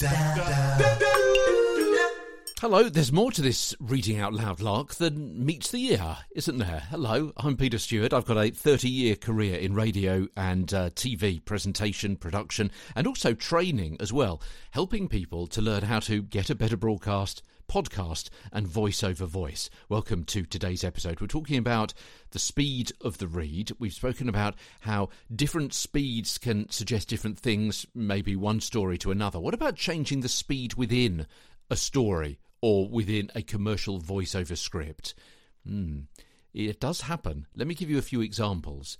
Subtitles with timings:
[0.00, 0.59] da, da.
[2.60, 6.82] Hello, there's more to this reading out loud lark than meets the ear, isn't there?
[6.90, 8.12] Hello, I'm Peter Stewart.
[8.12, 13.32] I've got a 30 year career in radio and uh, TV presentation, production, and also
[13.32, 14.42] training as well,
[14.72, 19.70] helping people to learn how to get a better broadcast, podcast, and voice over voice.
[19.88, 21.22] Welcome to today's episode.
[21.22, 21.94] We're talking about
[22.32, 23.72] the speed of the read.
[23.78, 29.40] We've spoken about how different speeds can suggest different things, maybe one story to another.
[29.40, 31.26] What about changing the speed within
[31.70, 35.14] a story or within a commercial voiceover script.
[35.66, 36.00] Hmm.
[36.52, 37.46] It does happen.
[37.54, 38.98] Let me give you a few examples.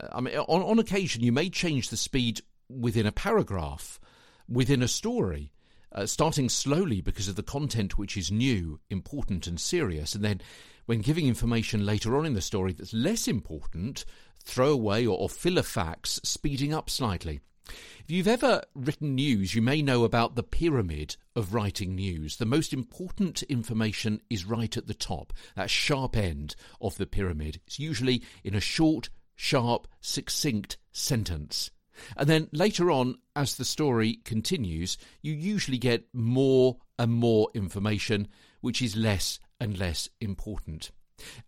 [0.00, 4.00] Uh, I mean, on, on occasion, you may change the speed within a paragraph,
[4.48, 5.52] within a story,
[5.92, 10.40] uh, starting slowly because of the content which is new, important, and serious, and then
[10.86, 14.04] when giving information later on in the story that's less important,
[14.42, 17.40] throw away or, or filler facts, speeding up slightly.
[17.68, 22.36] If you've ever written news, you may know about the pyramid of writing news.
[22.36, 27.60] The most important information is right at the top, that sharp end of the pyramid.
[27.66, 31.70] It's usually in a short, sharp, succinct sentence.
[32.16, 38.28] And then later on, as the story continues, you usually get more and more information,
[38.60, 40.90] which is less and less important.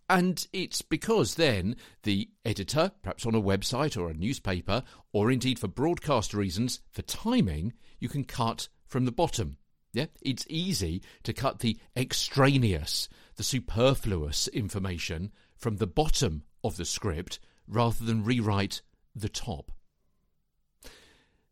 [0.09, 5.59] And it's because then the editor, perhaps on a website or a newspaper, or indeed
[5.59, 9.57] for broadcast reasons, for timing, you can cut from the bottom.
[9.93, 16.85] Yeah, it's easy to cut the extraneous, the superfluous information from the bottom of the
[16.85, 18.83] script rather than rewrite
[19.15, 19.71] the top.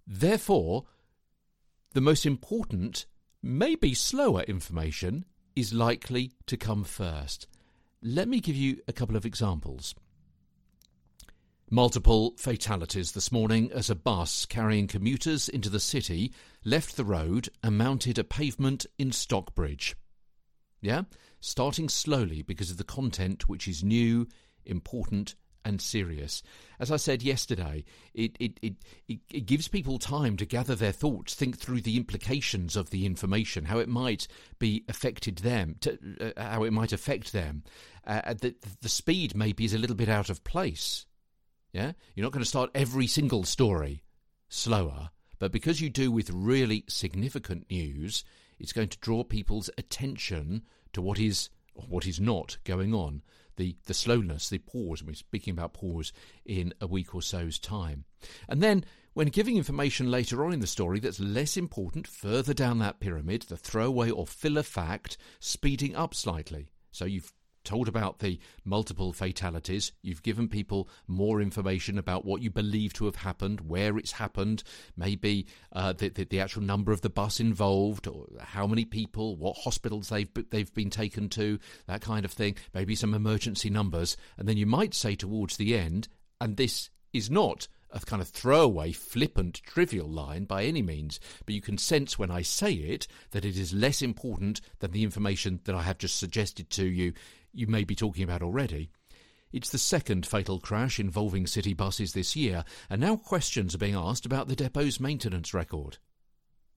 [0.07, 0.87] Therefore,
[1.93, 3.07] the most important,
[3.43, 7.47] maybe slower information is likely to come first.
[8.05, 9.95] Let me give you a couple of examples.
[11.71, 16.33] Multiple fatalities this morning as a bus carrying commuters into the city
[16.65, 19.95] left the road and mounted a pavement in Stockbridge.
[20.81, 21.03] Yeah?
[21.39, 24.27] Starting slowly because of the content which is new,
[24.67, 26.43] important, and serious.
[26.81, 27.85] As I said yesterday,
[28.15, 28.75] it, it, it,
[29.09, 33.67] it, gives people time to gather their thoughts, think through the implications of the information,
[33.67, 34.27] how it might
[34.59, 37.63] be affected them, to, uh, how it might affect them.
[38.07, 41.07] Uh the, the speed maybe is a little bit out of place.
[41.73, 44.03] Yeah, you're not going to start every single story
[44.49, 48.25] slower, but because you do with really significant news,
[48.59, 50.63] it's going to draw people's attention
[50.93, 53.23] to what is what is not going on
[53.57, 55.03] the, the slowness, the pause.
[55.03, 56.13] We're speaking about pause
[56.45, 58.05] in a week or so's time.
[58.49, 58.85] And then,
[59.15, 63.43] when giving information later on in the story that's less important, further down that pyramid,
[63.43, 66.71] the throwaway or filler fact, speeding up slightly.
[66.93, 67.33] So you've
[67.65, 69.93] told about the multiple fatalities.
[70.03, 74.63] You've given people more information about what you believe to have happened, where it's happened,
[74.97, 79.37] maybe uh, the, the, the, actual number of the bus involved, or how many people,
[79.37, 82.57] what hospitals they've they've been taken to, that kind of thing.
[82.75, 86.09] Maybe some emergency numbers, and then you might say towards the end,
[86.41, 91.55] and this is not a kind of throwaway, flippant, trivial line by any means, but
[91.55, 95.61] you can sense when I say it that it is less important than the information
[95.65, 97.13] that I have just suggested to you
[97.53, 98.91] you may be talking about already.
[99.53, 103.95] It's the second fatal crash involving city buses this year, and now questions are being
[103.95, 105.99] asked about the depot's maintenance record.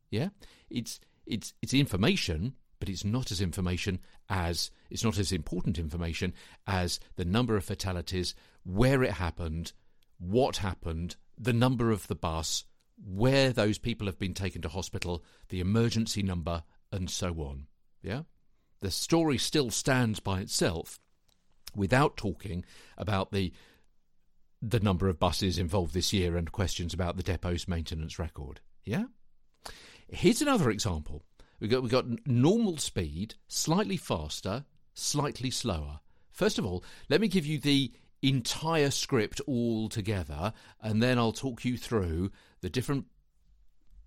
[0.09, 0.29] Yeah?
[0.69, 3.99] It's it's it's information, but it's not as information
[4.29, 6.33] as it's not as important information
[6.67, 9.71] as the number of fatalities, where it happened,
[10.19, 12.65] what happened, the number of the bus,
[13.03, 17.67] where those people have been taken to hospital, the emergency number, and so on.
[18.01, 18.23] Yeah?
[18.81, 20.99] The story still stands by itself
[21.75, 22.63] without talking
[22.97, 23.51] about the
[24.61, 28.61] the number of buses involved this year and questions about the depot's maintenance record.
[28.83, 29.05] Yeah?
[30.07, 31.23] Here's another example.
[31.59, 35.99] We've got, we've got normal speed, slightly faster, slightly slower.
[36.31, 41.31] First of all, let me give you the entire script all together, and then I'll
[41.31, 42.31] talk you through
[42.61, 43.05] the different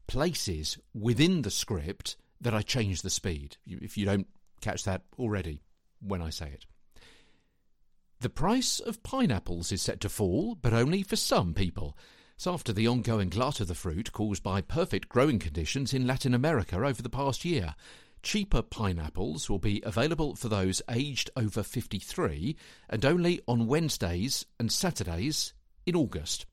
[0.08, 3.58] places within the script that I change the speed.
[3.66, 4.26] If you don't
[4.60, 5.62] Catch that already
[6.00, 6.66] when I say it.
[8.20, 11.96] The price of pineapples is set to fall, but only for some people.
[12.34, 16.34] It's after the ongoing glut of the fruit caused by perfect growing conditions in Latin
[16.34, 17.74] America over the past year.
[18.22, 22.56] Cheaper pineapples will be available for those aged over 53
[22.90, 25.54] and only on Wednesdays and Saturdays
[25.86, 26.46] in August.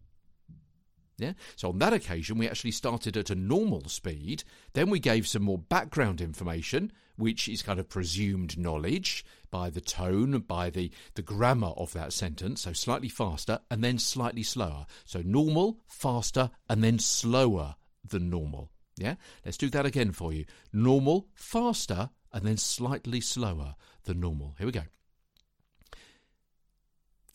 [1.17, 1.33] Yeah.
[1.55, 4.43] So on that occasion, we actually started at a normal speed.
[4.73, 9.79] Then we gave some more background information, which is kind of presumed knowledge by the
[9.79, 12.61] tone, by the, the grammar of that sentence.
[12.61, 14.85] So slightly faster and then slightly slower.
[15.05, 17.75] So normal, faster, and then slower
[18.05, 18.69] than normal.
[18.97, 19.15] Yeah?
[19.45, 20.45] Let's do that again for you.
[20.73, 24.55] Normal, faster, and then slightly slower than normal.
[24.57, 24.83] Here we go.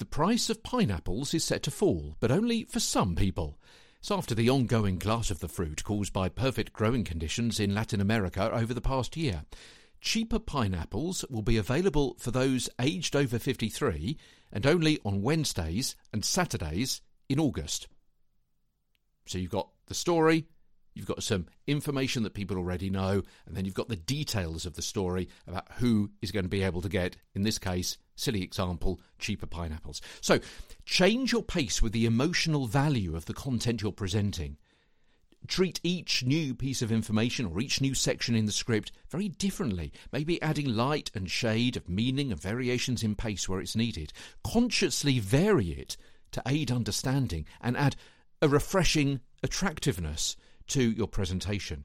[0.00, 3.58] The price of pineapples is set to fall, but only for some people.
[3.98, 8.00] It's after the ongoing glut of the fruit caused by perfect growing conditions in Latin
[8.00, 9.44] America over the past year.
[10.00, 14.16] Cheaper pineapples will be available for those aged over 53
[14.50, 17.86] and only on Wednesdays and Saturdays in August.
[19.26, 20.46] So you've got the story,
[20.94, 24.76] you've got some information that people already know, and then you've got the details of
[24.76, 28.42] the story about who is going to be able to get, in this case, silly
[28.42, 30.00] example, cheaper pineapples.
[30.20, 30.40] So
[30.84, 34.56] change your pace with the emotional value of the content you're presenting.
[35.48, 39.90] Treat each new piece of information or each new section in the script very differently,
[40.12, 44.12] maybe adding light and shade of meaning and variations in pace where it's needed.
[44.44, 45.96] Consciously vary it
[46.32, 47.96] to aid understanding and add
[48.42, 50.36] a refreshing attractiveness
[50.66, 51.84] to your presentation.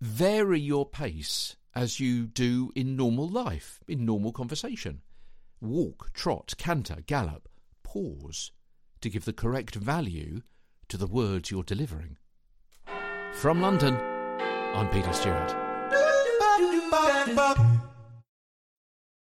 [0.00, 5.00] Vary your pace as you do in normal life, in normal conversation.
[5.60, 7.48] Walk, trot, canter, gallop,
[7.82, 8.52] pause
[9.00, 10.42] to give the correct value
[10.88, 12.18] to the words you're delivering.
[13.32, 13.96] From London,
[14.74, 15.54] I'm Peter Stewart.